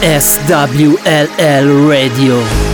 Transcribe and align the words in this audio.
NSWLL 0.00 1.88
Radio. 1.88 2.67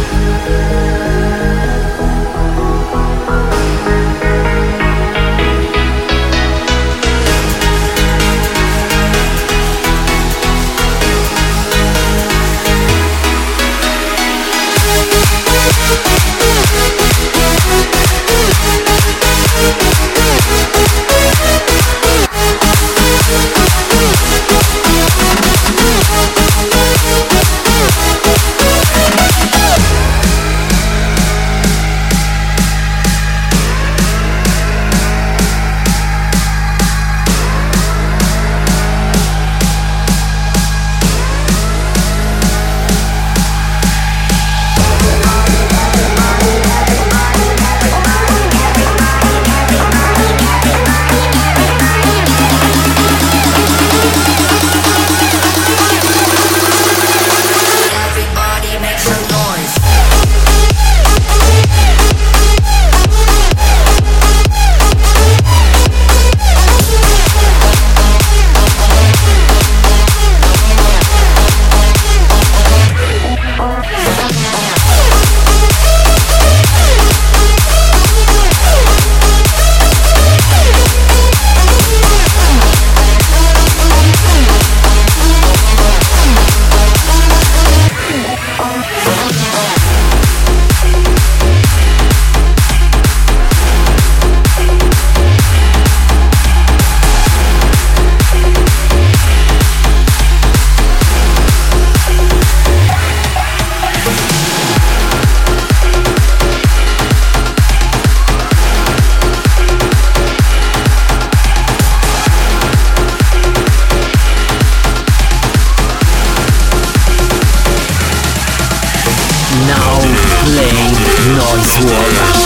WLL 121.54 122.43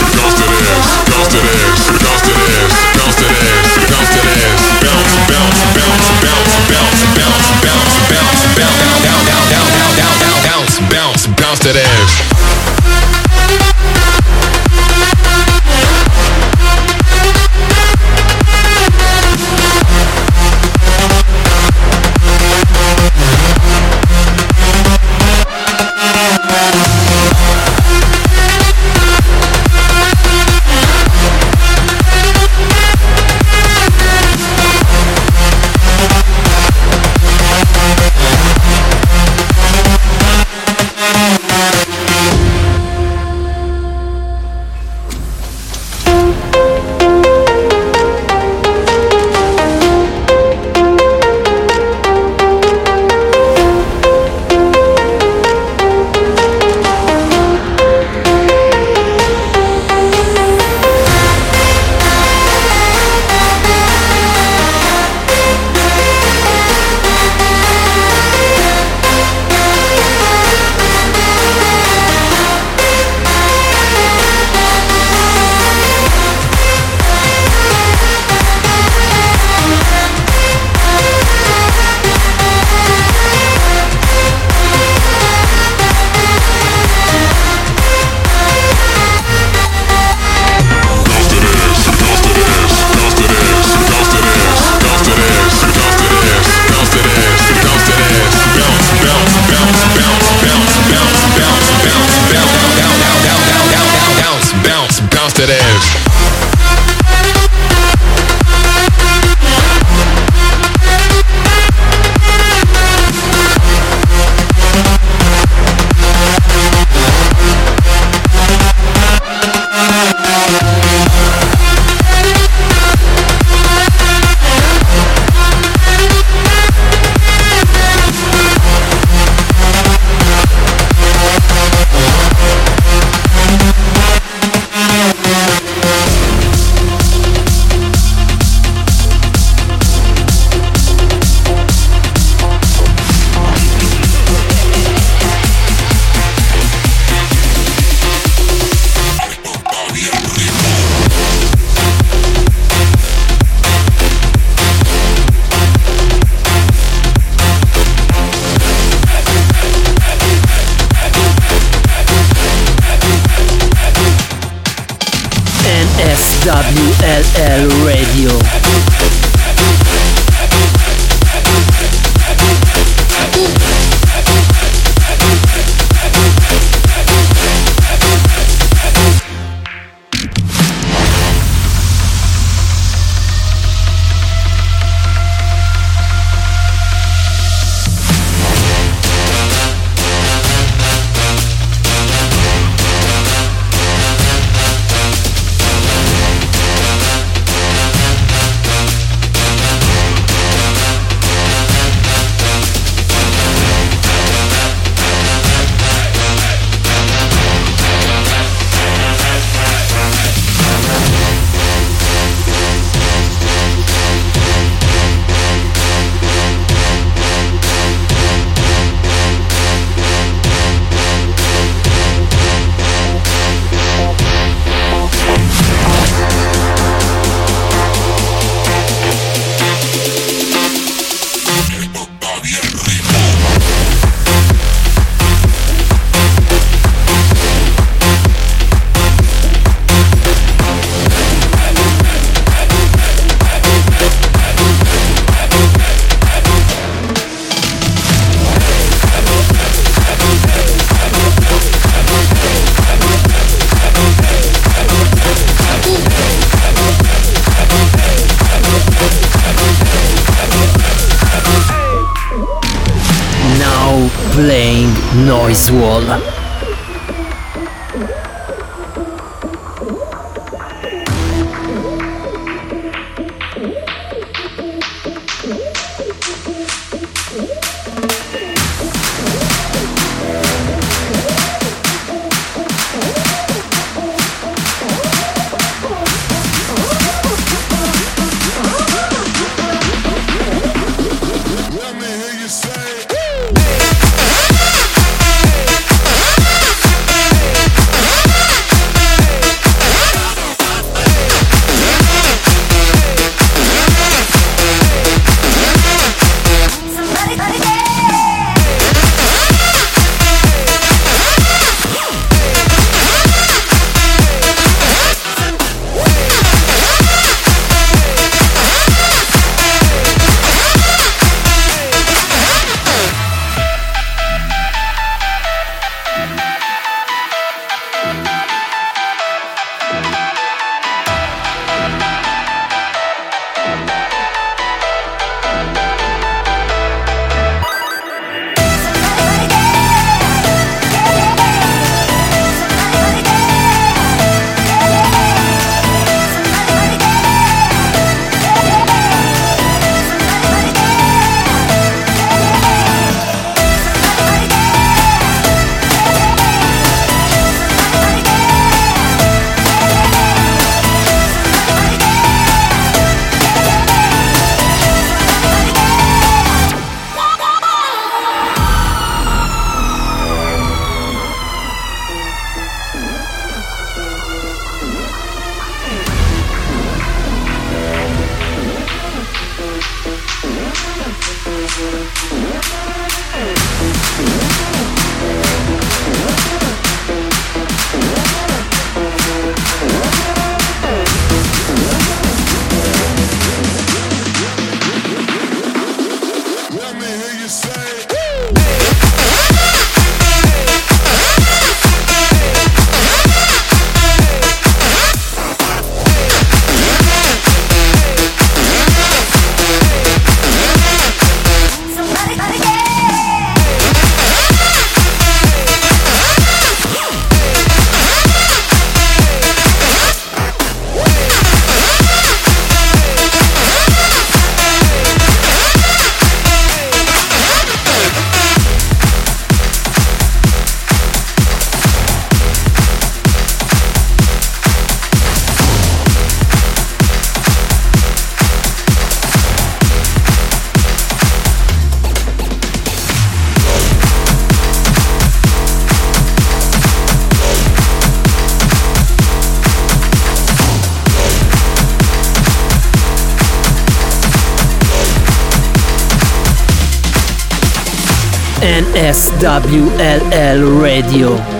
SWLL 458.99 460.81
Radio. 460.81 461.58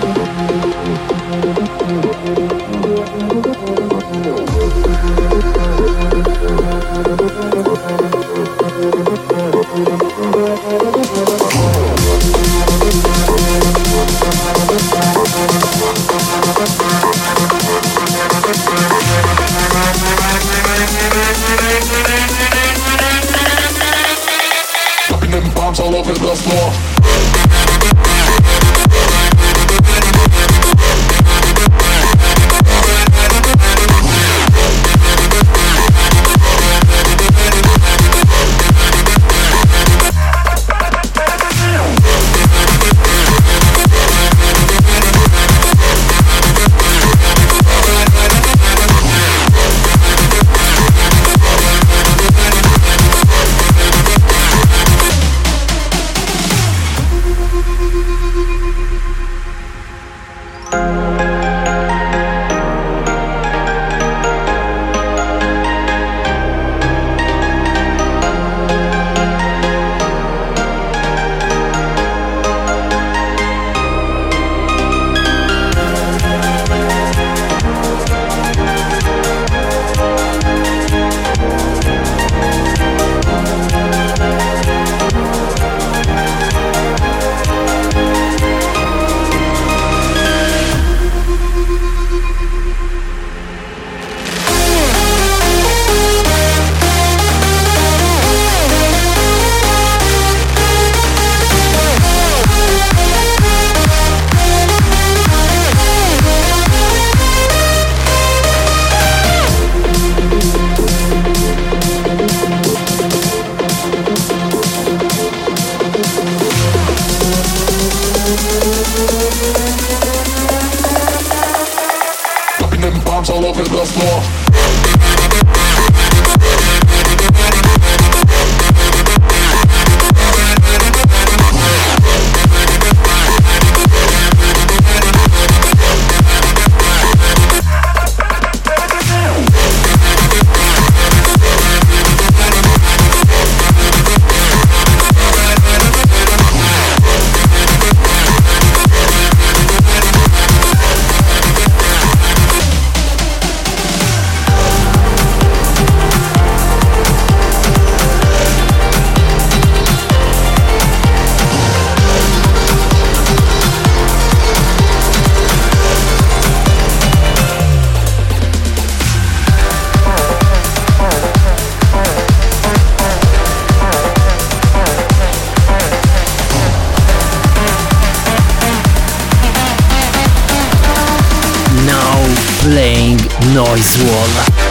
Noise 183.54 183.96
Wall. 184.04 184.69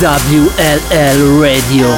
WLL 0.00 1.42
Radio. 1.42 1.88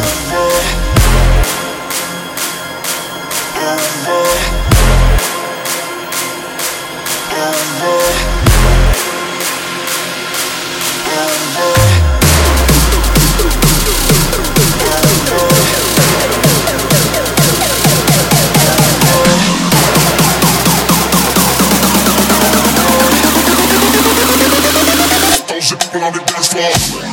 on 26.02 26.12
the 26.12 26.18
dance 26.52 26.90
floor. 26.90 27.11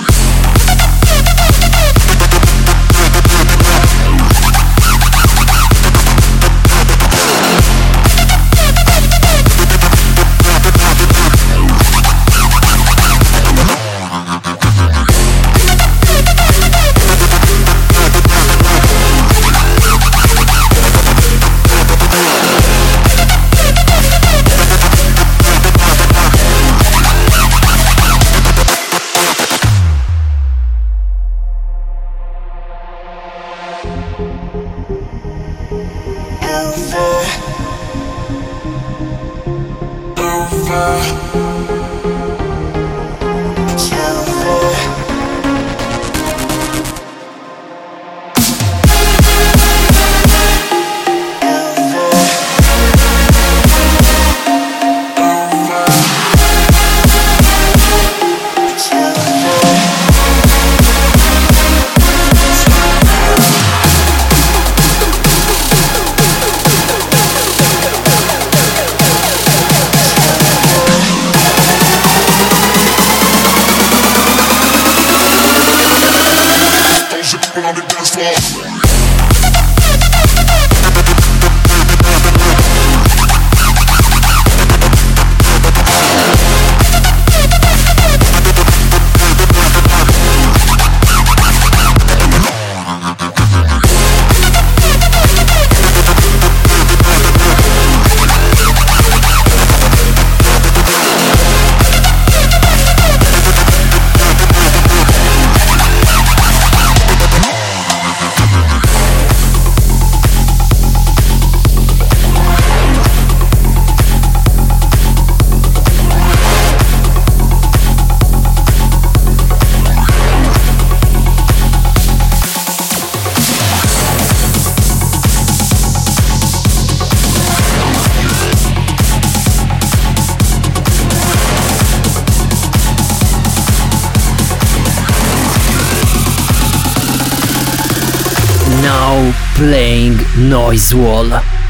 Noise 140.49 140.95
Wall. 140.95 141.68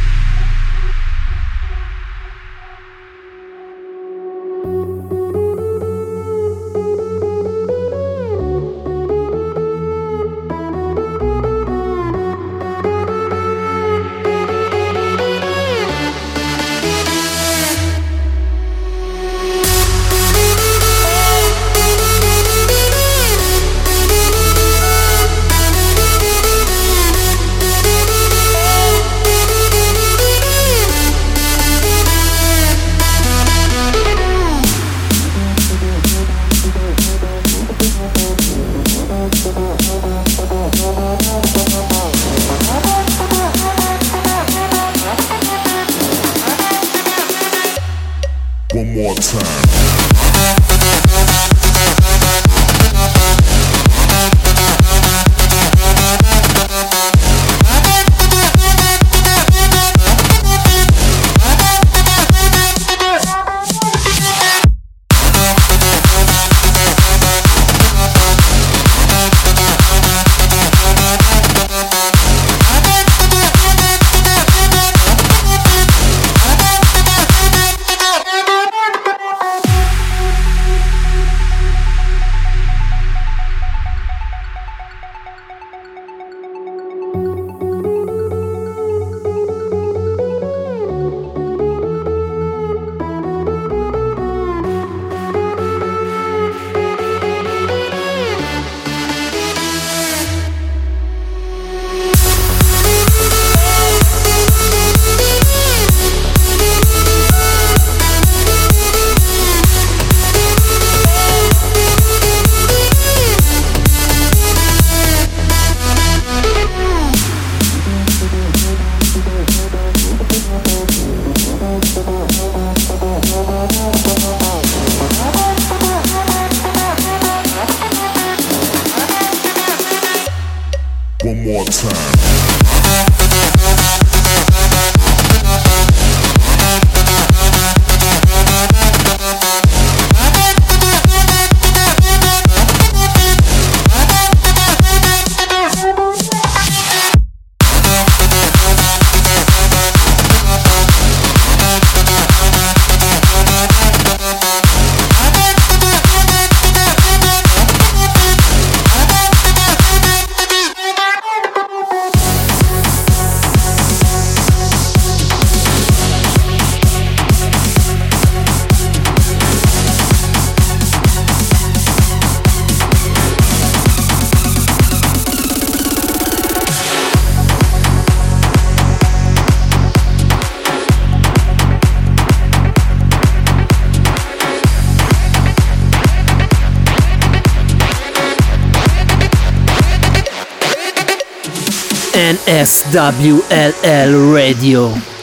SWLL 192.49 194.33
Radio. 194.33 195.19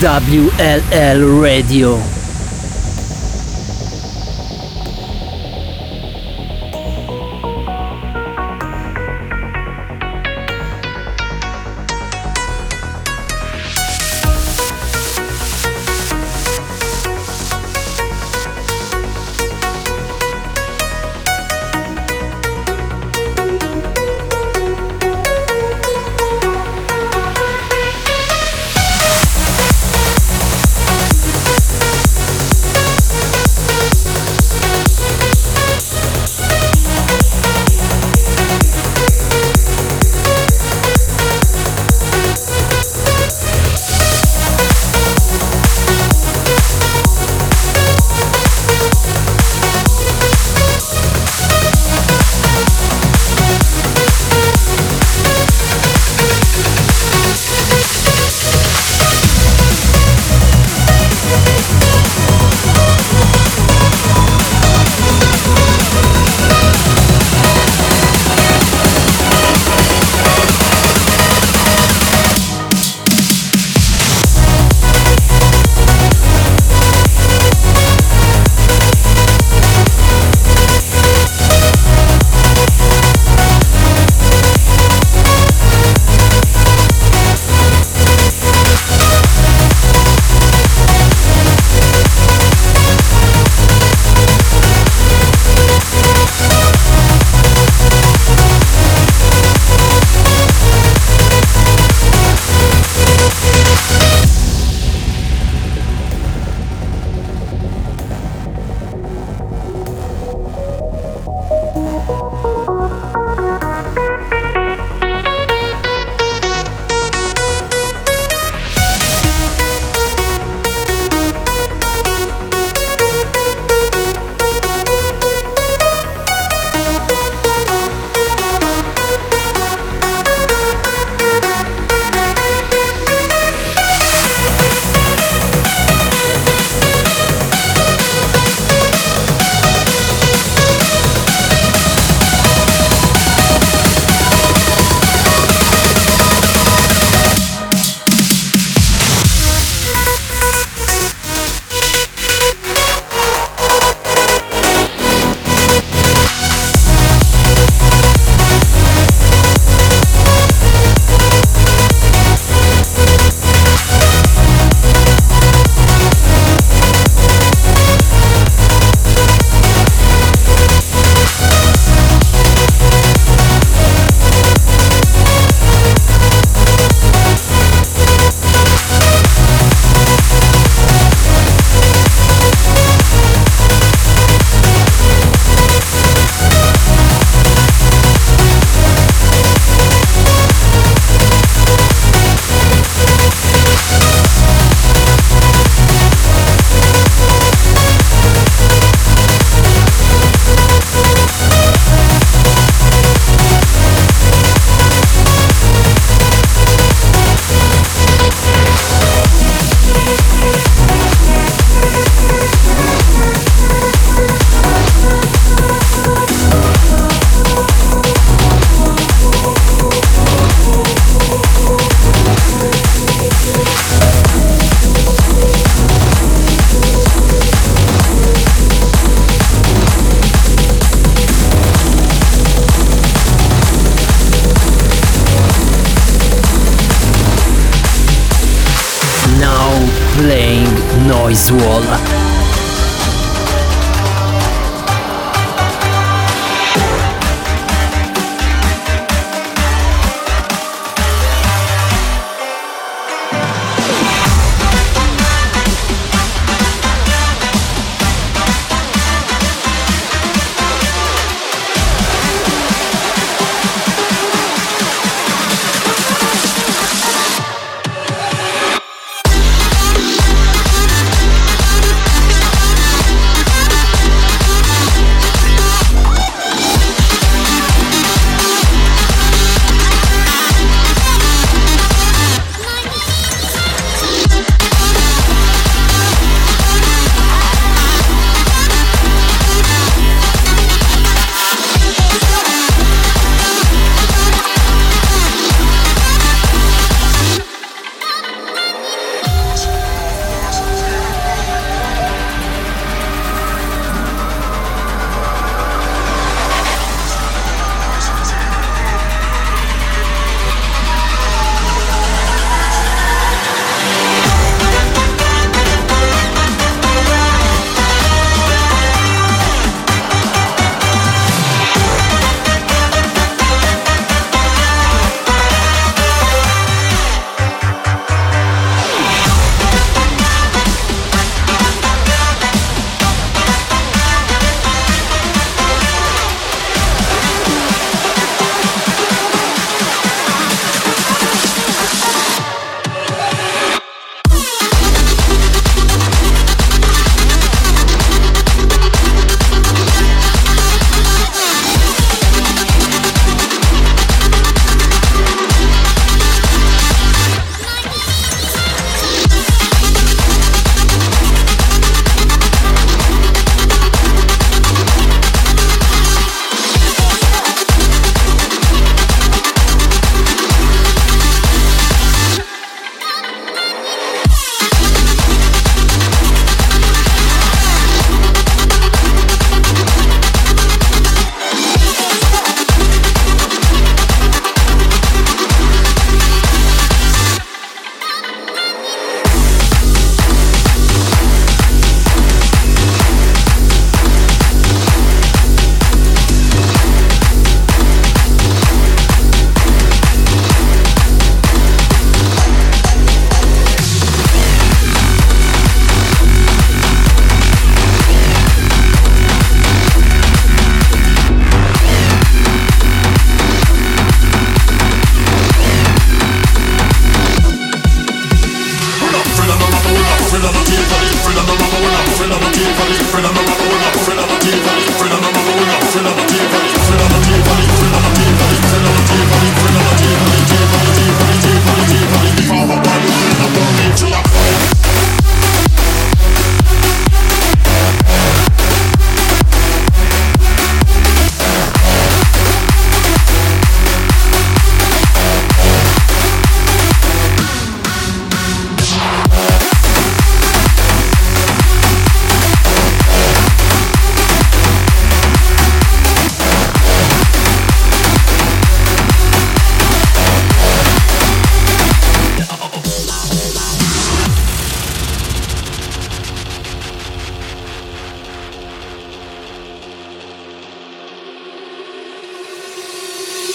SWLL 0.00 1.42
Radio. 1.42 2.19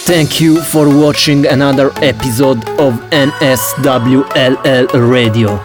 Thank 0.06 0.40
you 0.40 0.62
for 0.62 0.88
watching 0.88 1.46
another 1.46 1.90
episode 1.96 2.58
of 2.78 2.94
NSWLL 3.10 4.88
Radio. 5.10 5.56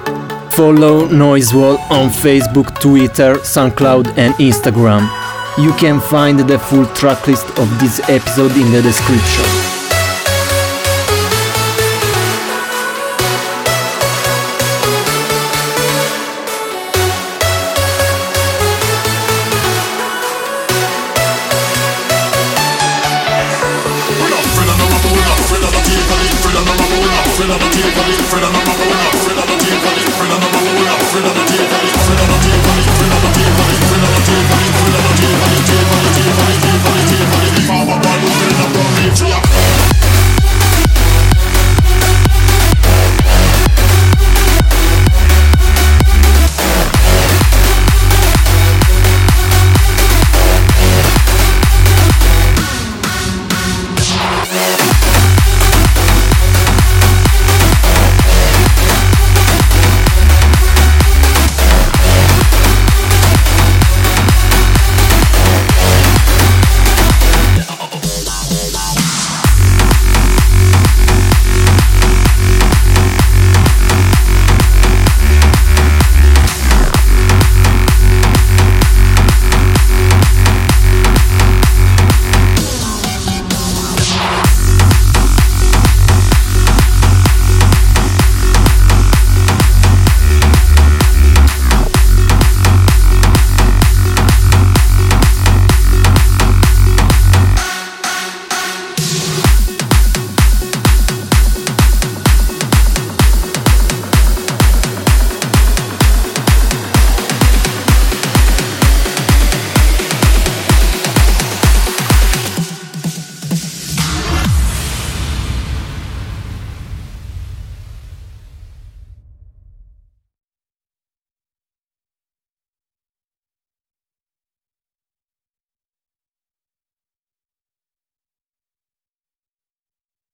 Follow 0.49 1.07
Noisewall 1.07 1.77
on 1.91 2.09
Facebook, 2.09 2.81
Twitter, 2.81 3.35
SoundCloud 3.35 4.17
and 4.17 4.33
Instagram. 4.35 5.07
You 5.63 5.73
can 5.73 5.99
find 5.99 6.39
the 6.39 6.57
full 6.57 6.85
tracklist 6.85 7.47
of 7.61 7.69
this 7.79 7.99
episode 8.09 8.53
in 8.57 8.71
the 8.71 8.81
description. 8.81 9.70